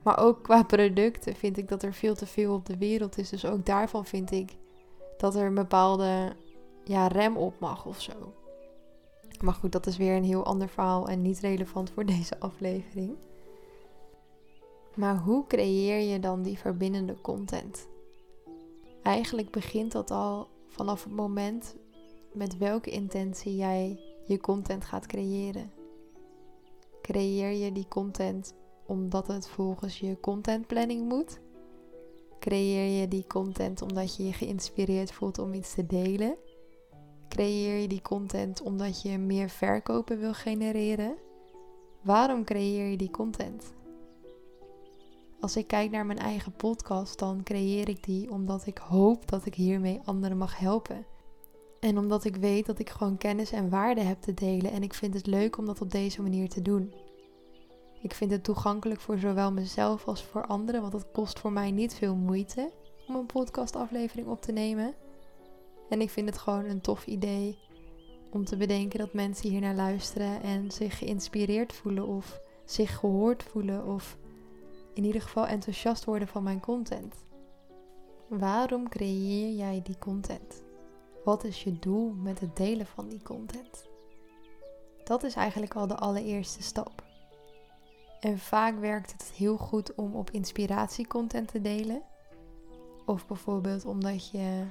Maar 0.03 0.19
ook 0.19 0.43
qua 0.43 0.63
producten 0.63 1.35
vind 1.35 1.57
ik 1.57 1.67
dat 1.67 1.83
er 1.83 1.93
veel 1.93 2.15
te 2.15 2.25
veel 2.25 2.53
op 2.53 2.65
de 2.65 2.77
wereld 2.77 3.17
is. 3.17 3.29
Dus 3.29 3.45
ook 3.45 3.65
daarvan 3.65 4.05
vind 4.05 4.31
ik 4.31 4.51
dat 5.17 5.35
er 5.35 5.45
een 5.45 5.53
bepaalde 5.53 6.35
ja, 6.83 7.07
rem 7.07 7.37
op 7.37 7.59
mag 7.59 7.85
of 7.85 8.01
zo. 8.01 8.33
Maar 9.41 9.53
goed, 9.53 9.71
dat 9.71 9.87
is 9.87 9.97
weer 9.97 10.15
een 10.15 10.23
heel 10.23 10.45
ander 10.45 10.69
verhaal 10.69 11.07
en 11.07 11.21
niet 11.21 11.39
relevant 11.39 11.89
voor 11.89 12.05
deze 12.15 12.39
aflevering. 12.39 13.15
Maar 14.95 15.17
hoe 15.17 15.47
creëer 15.47 16.11
je 16.11 16.19
dan 16.19 16.41
die 16.41 16.57
verbindende 16.57 17.15
content? 17.21 17.87
Eigenlijk 19.03 19.51
begint 19.51 19.91
dat 19.91 20.11
al 20.11 20.47
vanaf 20.67 21.03
het 21.03 21.13
moment 21.13 21.75
met 22.33 22.57
welke 22.57 22.89
intentie 22.89 23.55
jij 23.55 23.99
je 24.25 24.39
content 24.39 24.85
gaat 24.85 25.05
creëren. 25.05 25.71
Creëer 27.01 27.51
je 27.51 27.71
die 27.71 27.87
content 27.87 28.53
omdat 28.85 29.27
het 29.27 29.49
volgens 29.49 29.99
je 29.99 30.19
contentplanning 30.19 31.09
moet? 31.09 31.39
Creëer 32.39 33.01
je 33.01 33.07
die 33.07 33.27
content 33.27 33.81
omdat 33.81 34.15
je 34.15 34.25
je 34.25 34.33
geïnspireerd 34.33 35.11
voelt 35.11 35.39
om 35.39 35.53
iets 35.53 35.73
te 35.73 35.85
delen? 35.85 36.35
Creëer 37.29 37.81
je 37.81 37.87
die 37.87 38.01
content 38.01 38.61
omdat 38.61 39.01
je 39.01 39.17
meer 39.17 39.49
verkopen 39.49 40.19
wil 40.19 40.33
genereren? 40.33 41.15
Waarom 42.01 42.43
creëer 42.43 42.89
je 42.89 42.97
die 42.97 43.11
content? 43.11 43.73
Als 45.41 45.55
ik 45.55 45.67
kijk 45.67 45.91
naar 45.91 46.05
mijn 46.05 46.19
eigen 46.19 46.51
podcast, 46.51 47.19
dan 47.19 47.43
creëer 47.43 47.89
ik 47.89 48.03
die 48.03 48.31
omdat 48.31 48.65
ik 48.65 48.77
hoop 48.77 49.29
dat 49.29 49.45
ik 49.45 49.55
hiermee 49.55 50.01
anderen 50.03 50.37
mag 50.37 50.59
helpen. 50.59 51.05
En 51.79 51.97
omdat 51.97 52.23
ik 52.23 52.35
weet 52.35 52.65
dat 52.65 52.79
ik 52.79 52.89
gewoon 52.89 53.17
kennis 53.17 53.51
en 53.51 53.69
waarde 53.69 54.01
heb 54.01 54.21
te 54.21 54.33
delen 54.33 54.71
en 54.71 54.83
ik 54.83 54.93
vind 54.93 55.13
het 55.13 55.25
leuk 55.25 55.57
om 55.57 55.65
dat 55.65 55.81
op 55.81 55.91
deze 55.91 56.21
manier 56.21 56.49
te 56.49 56.61
doen. 56.61 56.93
Ik 58.01 58.13
vind 58.13 58.31
het 58.31 58.43
toegankelijk 58.43 58.99
voor 58.99 59.17
zowel 59.17 59.51
mezelf 59.51 60.07
als 60.07 60.23
voor 60.23 60.45
anderen, 60.45 60.81
want 60.81 60.93
het 60.93 61.11
kost 61.11 61.39
voor 61.39 61.51
mij 61.51 61.71
niet 61.71 61.93
veel 61.93 62.15
moeite 62.15 62.71
om 63.07 63.15
een 63.15 63.25
podcastaflevering 63.25 64.27
op 64.27 64.41
te 64.41 64.51
nemen. 64.51 64.93
En 65.89 66.01
ik 66.01 66.09
vind 66.09 66.29
het 66.29 66.37
gewoon 66.37 66.65
een 66.65 66.81
tof 66.81 67.05
idee 67.05 67.57
om 68.31 68.45
te 68.45 68.57
bedenken 68.57 68.99
dat 68.99 69.13
mensen 69.13 69.49
hier 69.49 69.61
naar 69.61 69.75
luisteren 69.75 70.41
en 70.41 70.71
zich 70.71 70.97
geïnspireerd 70.97 71.73
voelen 71.73 72.07
of 72.07 72.39
zich 72.65 72.99
gehoord 72.99 73.43
voelen 73.43 73.85
of 73.85 74.17
in 74.93 75.03
ieder 75.03 75.21
geval 75.21 75.47
enthousiast 75.47 76.05
worden 76.05 76.27
van 76.27 76.43
mijn 76.43 76.59
content. 76.59 77.15
Waarom 78.27 78.89
creëer 78.89 79.55
jij 79.55 79.81
die 79.83 79.97
content? 79.99 80.63
Wat 81.23 81.43
is 81.43 81.63
je 81.63 81.79
doel 81.79 82.11
met 82.11 82.39
het 82.39 82.55
delen 82.55 82.85
van 82.85 83.07
die 83.07 83.21
content? 83.23 83.89
Dat 85.03 85.23
is 85.23 85.35
eigenlijk 85.35 85.75
al 85.75 85.87
de 85.87 85.95
allereerste 85.95 86.63
stap. 86.63 87.03
En 88.19 88.39
vaak 88.39 88.79
werkt 88.79 89.11
het 89.11 89.31
heel 89.35 89.57
goed 89.57 89.95
om 89.95 90.15
op 90.15 90.29
inspiratiecontent 90.29 91.47
te 91.47 91.61
delen. 91.61 92.01
Of 93.05 93.27
bijvoorbeeld 93.27 93.85
omdat 93.85 94.29
je 94.29 94.65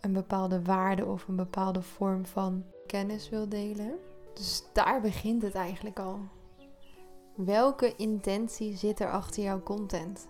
een 0.00 0.12
bepaalde 0.12 0.62
waarde 0.62 1.06
of 1.06 1.28
een 1.28 1.36
bepaalde 1.36 1.82
vorm 1.82 2.26
van 2.26 2.64
kennis 2.86 3.28
wil 3.28 3.48
delen. 3.48 3.94
Dus 4.34 4.62
daar 4.72 5.00
begint 5.00 5.42
het 5.42 5.54
eigenlijk 5.54 5.98
al. 5.98 6.18
Welke 7.36 7.96
intentie 7.96 8.76
zit 8.76 9.00
er 9.00 9.10
achter 9.10 9.42
jouw 9.42 9.62
content? 9.62 10.28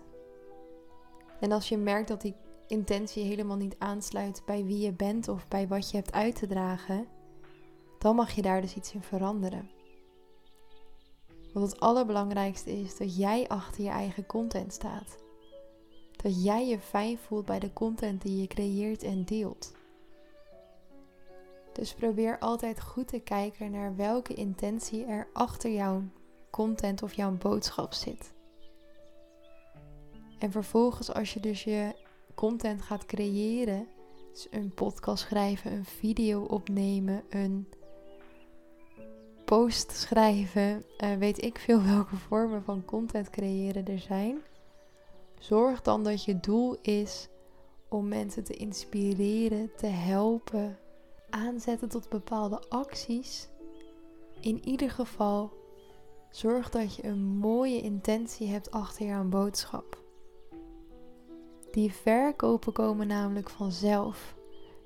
En 1.39 1.51
als 1.51 1.69
je 1.69 1.77
merkt 1.77 2.07
dat 2.07 2.21
die 2.21 2.35
intentie 2.67 3.23
helemaal 3.23 3.57
niet 3.57 3.75
aansluit 3.77 4.41
bij 4.45 4.65
wie 4.65 4.79
je 4.79 4.93
bent 4.93 5.27
of 5.27 5.47
bij 5.47 5.67
wat 5.67 5.91
je 5.91 5.97
hebt 5.97 6.11
uit 6.11 6.35
te 6.35 6.47
dragen, 6.47 7.07
dan 7.99 8.15
mag 8.15 8.31
je 8.31 8.41
daar 8.41 8.61
dus 8.61 8.75
iets 8.75 8.93
in 8.93 9.01
veranderen. 9.01 9.69
Want 11.53 11.71
het 11.71 11.79
allerbelangrijkste 11.79 12.71
is 12.71 12.97
dat 12.97 13.17
jij 13.17 13.47
achter 13.47 13.83
je 13.83 13.89
eigen 13.89 14.25
content 14.25 14.73
staat. 14.73 15.17
Dat 16.15 16.43
jij 16.43 16.67
je 16.67 16.79
fijn 16.79 17.17
voelt 17.17 17.45
bij 17.45 17.59
de 17.59 17.73
content 17.73 18.21
die 18.21 18.41
je 18.41 18.47
creëert 18.47 19.03
en 19.03 19.23
deelt. 19.25 19.71
Dus 21.73 21.93
probeer 21.93 22.39
altijd 22.39 22.81
goed 22.81 23.07
te 23.07 23.19
kijken 23.19 23.71
naar 23.71 23.95
welke 23.95 24.33
intentie 24.33 25.05
er 25.05 25.27
achter 25.33 25.71
jouw 25.71 26.03
content 26.57 27.03
of 27.03 27.13
jouw 27.13 27.31
boodschap 27.31 27.93
zit. 27.93 28.33
En 30.39 30.51
vervolgens, 30.51 31.13
als 31.13 31.33
je 31.33 31.39
dus 31.39 31.63
je 31.63 31.95
content 32.35 32.81
gaat 32.81 33.05
creëren, 33.05 33.87
dus 34.31 34.47
een 34.51 34.73
podcast 34.73 35.23
schrijven, 35.23 35.71
een 35.71 35.85
video 35.85 36.41
opnemen, 36.43 37.23
een 37.29 37.67
post 39.45 39.91
schrijven, 39.91 40.85
uh, 41.03 41.13
weet 41.13 41.43
ik 41.43 41.57
veel 41.57 41.83
welke 41.83 42.15
vormen 42.15 42.63
van 42.63 42.85
content 42.85 43.29
creëren 43.29 43.85
er 43.85 43.99
zijn. 43.99 44.37
Zorg 45.39 45.81
dan 45.81 46.03
dat 46.03 46.23
je 46.23 46.39
doel 46.39 46.77
is 46.81 47.27
om 47.89 48.07
mensen 48.07 48.43
te 48.43 48.53
inspireren, 48.53 49.71
te 49.75 49.87
helpen, 49.87 50.77
aanzetten 51.29 51.89
tot 51.89 52.09
bepaalde 52.09 52.63
acties. 52.69 53.47
In 54.39 54.67
ieder 54.67 54.91
geval 54.91 55.65
Zorg 56.37 56.69
dat 56.69 56.95
je 56.95 57.05
een 57.05 57.23
mooie 57.37 57.81
intentie 57.81 58.47
hebt 58.47 58.71
achter 58.71 59.05
jouw 59.05 59.23
boodschap. 59.23 60.03
Die 61.71 61.91
verkopen 61.91 62.73
komen 62.73 63.07
namelijk 63.07 63.49
vanzelf. 63.49 64.35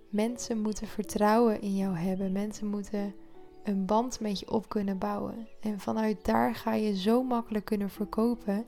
Mensen 0.10 0.62
moeten 0.62 0.88
vertrouwen 0.88 1.62
in 1.62 1.76
jou 1.76 1.96
hebben. 1.96 2.32
Mensen 2.32 2.68
moeten 2.68 3.16
een 3.64 3.86
band 3.86 4.20
met 4.20 4.40
je 4.40 4.52
op 4.52 4.70
kunnen 4.70 4.98
bouwen. 4.98 5.48
En 5.60 5.80
vanuit 5.80 6.26
daar 6.26 6.56
ga 6.56 6.74
je 6.74 6.98
zo 6.98 7.24
makkelijk 7.24 7.66
kunnen 7.66 7.90
verkopen. 7.90 8.66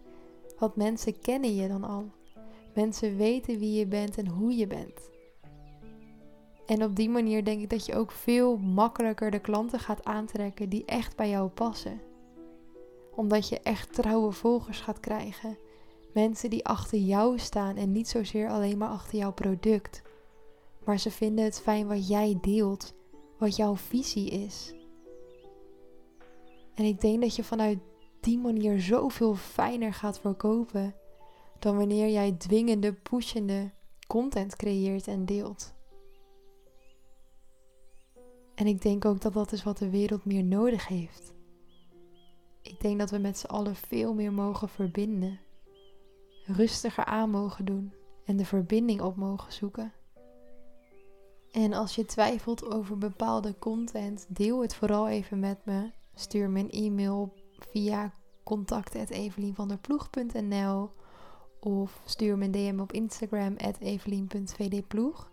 Want 0.58 0.76
mensen 0.76 1.20
kennen 1.20 1.56
je 1.56 1.68
dan 1.68 1.84
al. 1.84 2.06
Mensen 2.74 3.18
weten 3.18 3.60
wie 3.60 3.80
je 3.80 3.88
bent 3.88 4.18
en 4.18 4.28
hoe 4.28 4.58
je 4.58 4.68
bent. 4.68 5.10
En 6.66 6.84
op 6.84 6.96
die 6.96 7.10
manier 7.10 7.44
denk 7.44 7.62
ik 7.62 7.70
dat 7.70 7.86
je 7.86 7.96
ook 7.96 8.12
veel 8.12 8.58
makkelijker 8.58 9.32
de 9.32 9.40
klanten 9.40 9.80
gaat 9.80 10.06
aantrekken 10.06 10.70
die 10.70 10.86
echt 10.86 11.16
bij 11.16 11.30
jou 11.30 11.50
passen. 11.50 12.12
Omdat 13.16 13.50
je 13.50 13.60
echt 13.60 13.94
trouwe 13.94 14.32
volgers 14.32 14.82
gaat 14.82 15.00
krijgen. 15.00 15.58
Mensen 16.14 16.50
die 16.50 16.66
achter 16.66 16.98
jou 16.98 17.40
staan 17.40 17.76
en 17.76 17.92
niet 17.92 18.08
zozeer 18.08 18.50
alleen 18.50 18.78
maar 18.78 18.90
achter 18.90 19.18
jouw 19.18 19.34
product. 19.34 20.02
Maar 20.86 21.00
ze 21.00 21.12
vinden 21.12 21.46
het 21.46 21.62
fijn 21.62 21.88
wat 21.88 22.08
jij 22.08 22.38
deelt, 22.42 22.94
wat 23.38 23.56
jouw 23.56 23.76
visie 23.76 24.30
is. 24.30 24.74
En 26.74 26.86
ik 26.86 27.02
denk 27.02 27.22
dat 27.22 27.36
je 27.36 27.44
vanuit 27.44 27.80
die 28.20 28.38
manier 28.38 28.82
zoveel 28.82 29.36
fijner 29.36 29.94
gaat 29.94 30.20
verkopen 30.20 30.96
dan 31.60 31.78
wanneer 31.78 32.10
jij 32.10 32.32
dwingende, 32.32 32.94
pushende 32.94 33.72
content 34.08 34.56
creëert 34.56 35.08
en 35.08 35.26
deelt. 35.26 35.74
En 38.56 38.68
ik 38.68 38.82
denk 38.82 39.06
ook 39.06 39.22
dat 39.22 39.34
dat 39.34 39.52
is 39.52 39.64
wat 39.64 39.78
de 39.78 39.90
wereld 39.90 40.26
meer 40.26 40.44
nodig 40.44 40.88
heeft. 40.88 41.33
Ik 42.64 42.82
denk 42.82 43.00
dat 43.00 43.10
we 43.10 43.18
met 43.18 43.38
z'n 43.38 43.46
allen 43.46 43.76
veel 43.76 44.14
meer 44.14 44.34
mogen 44.34 44.70
verbinden, 44.70 45.40
rustiger 46.46 47.06
aan 47.06 47.30
mogen 47.30 47.66
doen 47.66 47.94
en 48.26 48.38
de 48.38 48.46
verbinding 48.46 49.02
op 49.02 49.16
mogen 49.16 49.54
zoeken. 49.54 49.94
En 51.52 51.74
als 51.74 51.96
je 51.96 52.06
twijfelt 52.06 52.72
over 52.72 52.98
bepaalde 52.98 53.56
content, 53.60 54.26
deel 54.30 54.62
het 54.62 54.76
vooral 54.76 55.08
even 55.08 55.40
met 55.40 55.66
me. 55.66 55.92
Stuur 56.14 56.50
me 56.50 56.60
een 56.60 56.72
e-mail 56.72 57.34
via 57.58 58.14
contact.evelienvanderploeg.nl 58.44 60.92
of 61.60 62.02
stuur 62.06 62.38
me 62.38 62.46
een 62.46 62.52
DM 62.52 62.80
op 62.80 62.92
Instagram 62.92 63.56
evelien.vdploeg. 63.80 65.32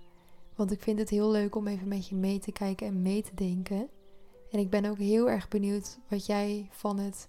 Want 0.55 0.73
ik 0.73 0.83
vind 0.83 0.99
het 0.99 1.11
heel 1.11 1.31
leuk 1.31 1.55
om 1.55 1.67
even 1.67 1.89
met 1.89 2.09
je 2.09 2.15
mee 2.15 2.39
te 2.39 2.53
kijken 2.53 2.87
en 2.87 3.03
mee 3.03 3.23
te 3.23 3.35
denken. 3.35 3.89
En 4.51 4.59
ik 4.59 4.71
ben 4.71 4.85
ook 4.85 4.99
heel 4.99 5.31
erg 5.31 5.49
benieuwd 5.49 5.99
wat 6.09 6.27
jij 6.27 6.69
van 6.71 6.99
het 6.99 7.29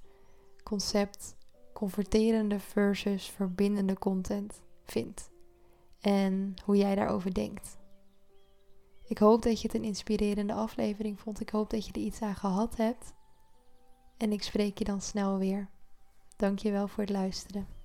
concept 0.64 1.36
converterende 1.74 2.60
versus 2.60 3.30
verbindende 3.30 3.98
content 3.98 4.62
vindt. 4.84 5.30
En 6.00 6.54
hoe 6.66 6.76
jij 6.76 6.96
daarover 6.96 7.34
denkt. 7.34 7.78
Ik 9.04 9.18
hoop 9.18 9.42
dat 9.42 9.62
je 9.62 9.68
het 9.68 9.76
een 9.76 9.84
inspirerende 9.84 10.54
aflevering 10.54 11.20
vond. 11.20 11.40
Ik 11.40 11.50
hoop 11.50 11.70
dat 11.70 11.86
je 11.86 11.92
er 11.94 12.02
iets 12.02 12.22
aan 12.22 12.36
gehad 12.36 12.78
hebt. 12.78 13.14
En 14.18 14.32
ik 14.32 14.44
spreek 14.44 14.78
je 14.78 14.84
dan 14.84 15.02
snel 15.02 15.38
weer. 15.38 15.70
Dankjewel 16.36 16.88
voor 16.88 17.04
het 17.04 17.12
luisteren. 17.12 17.81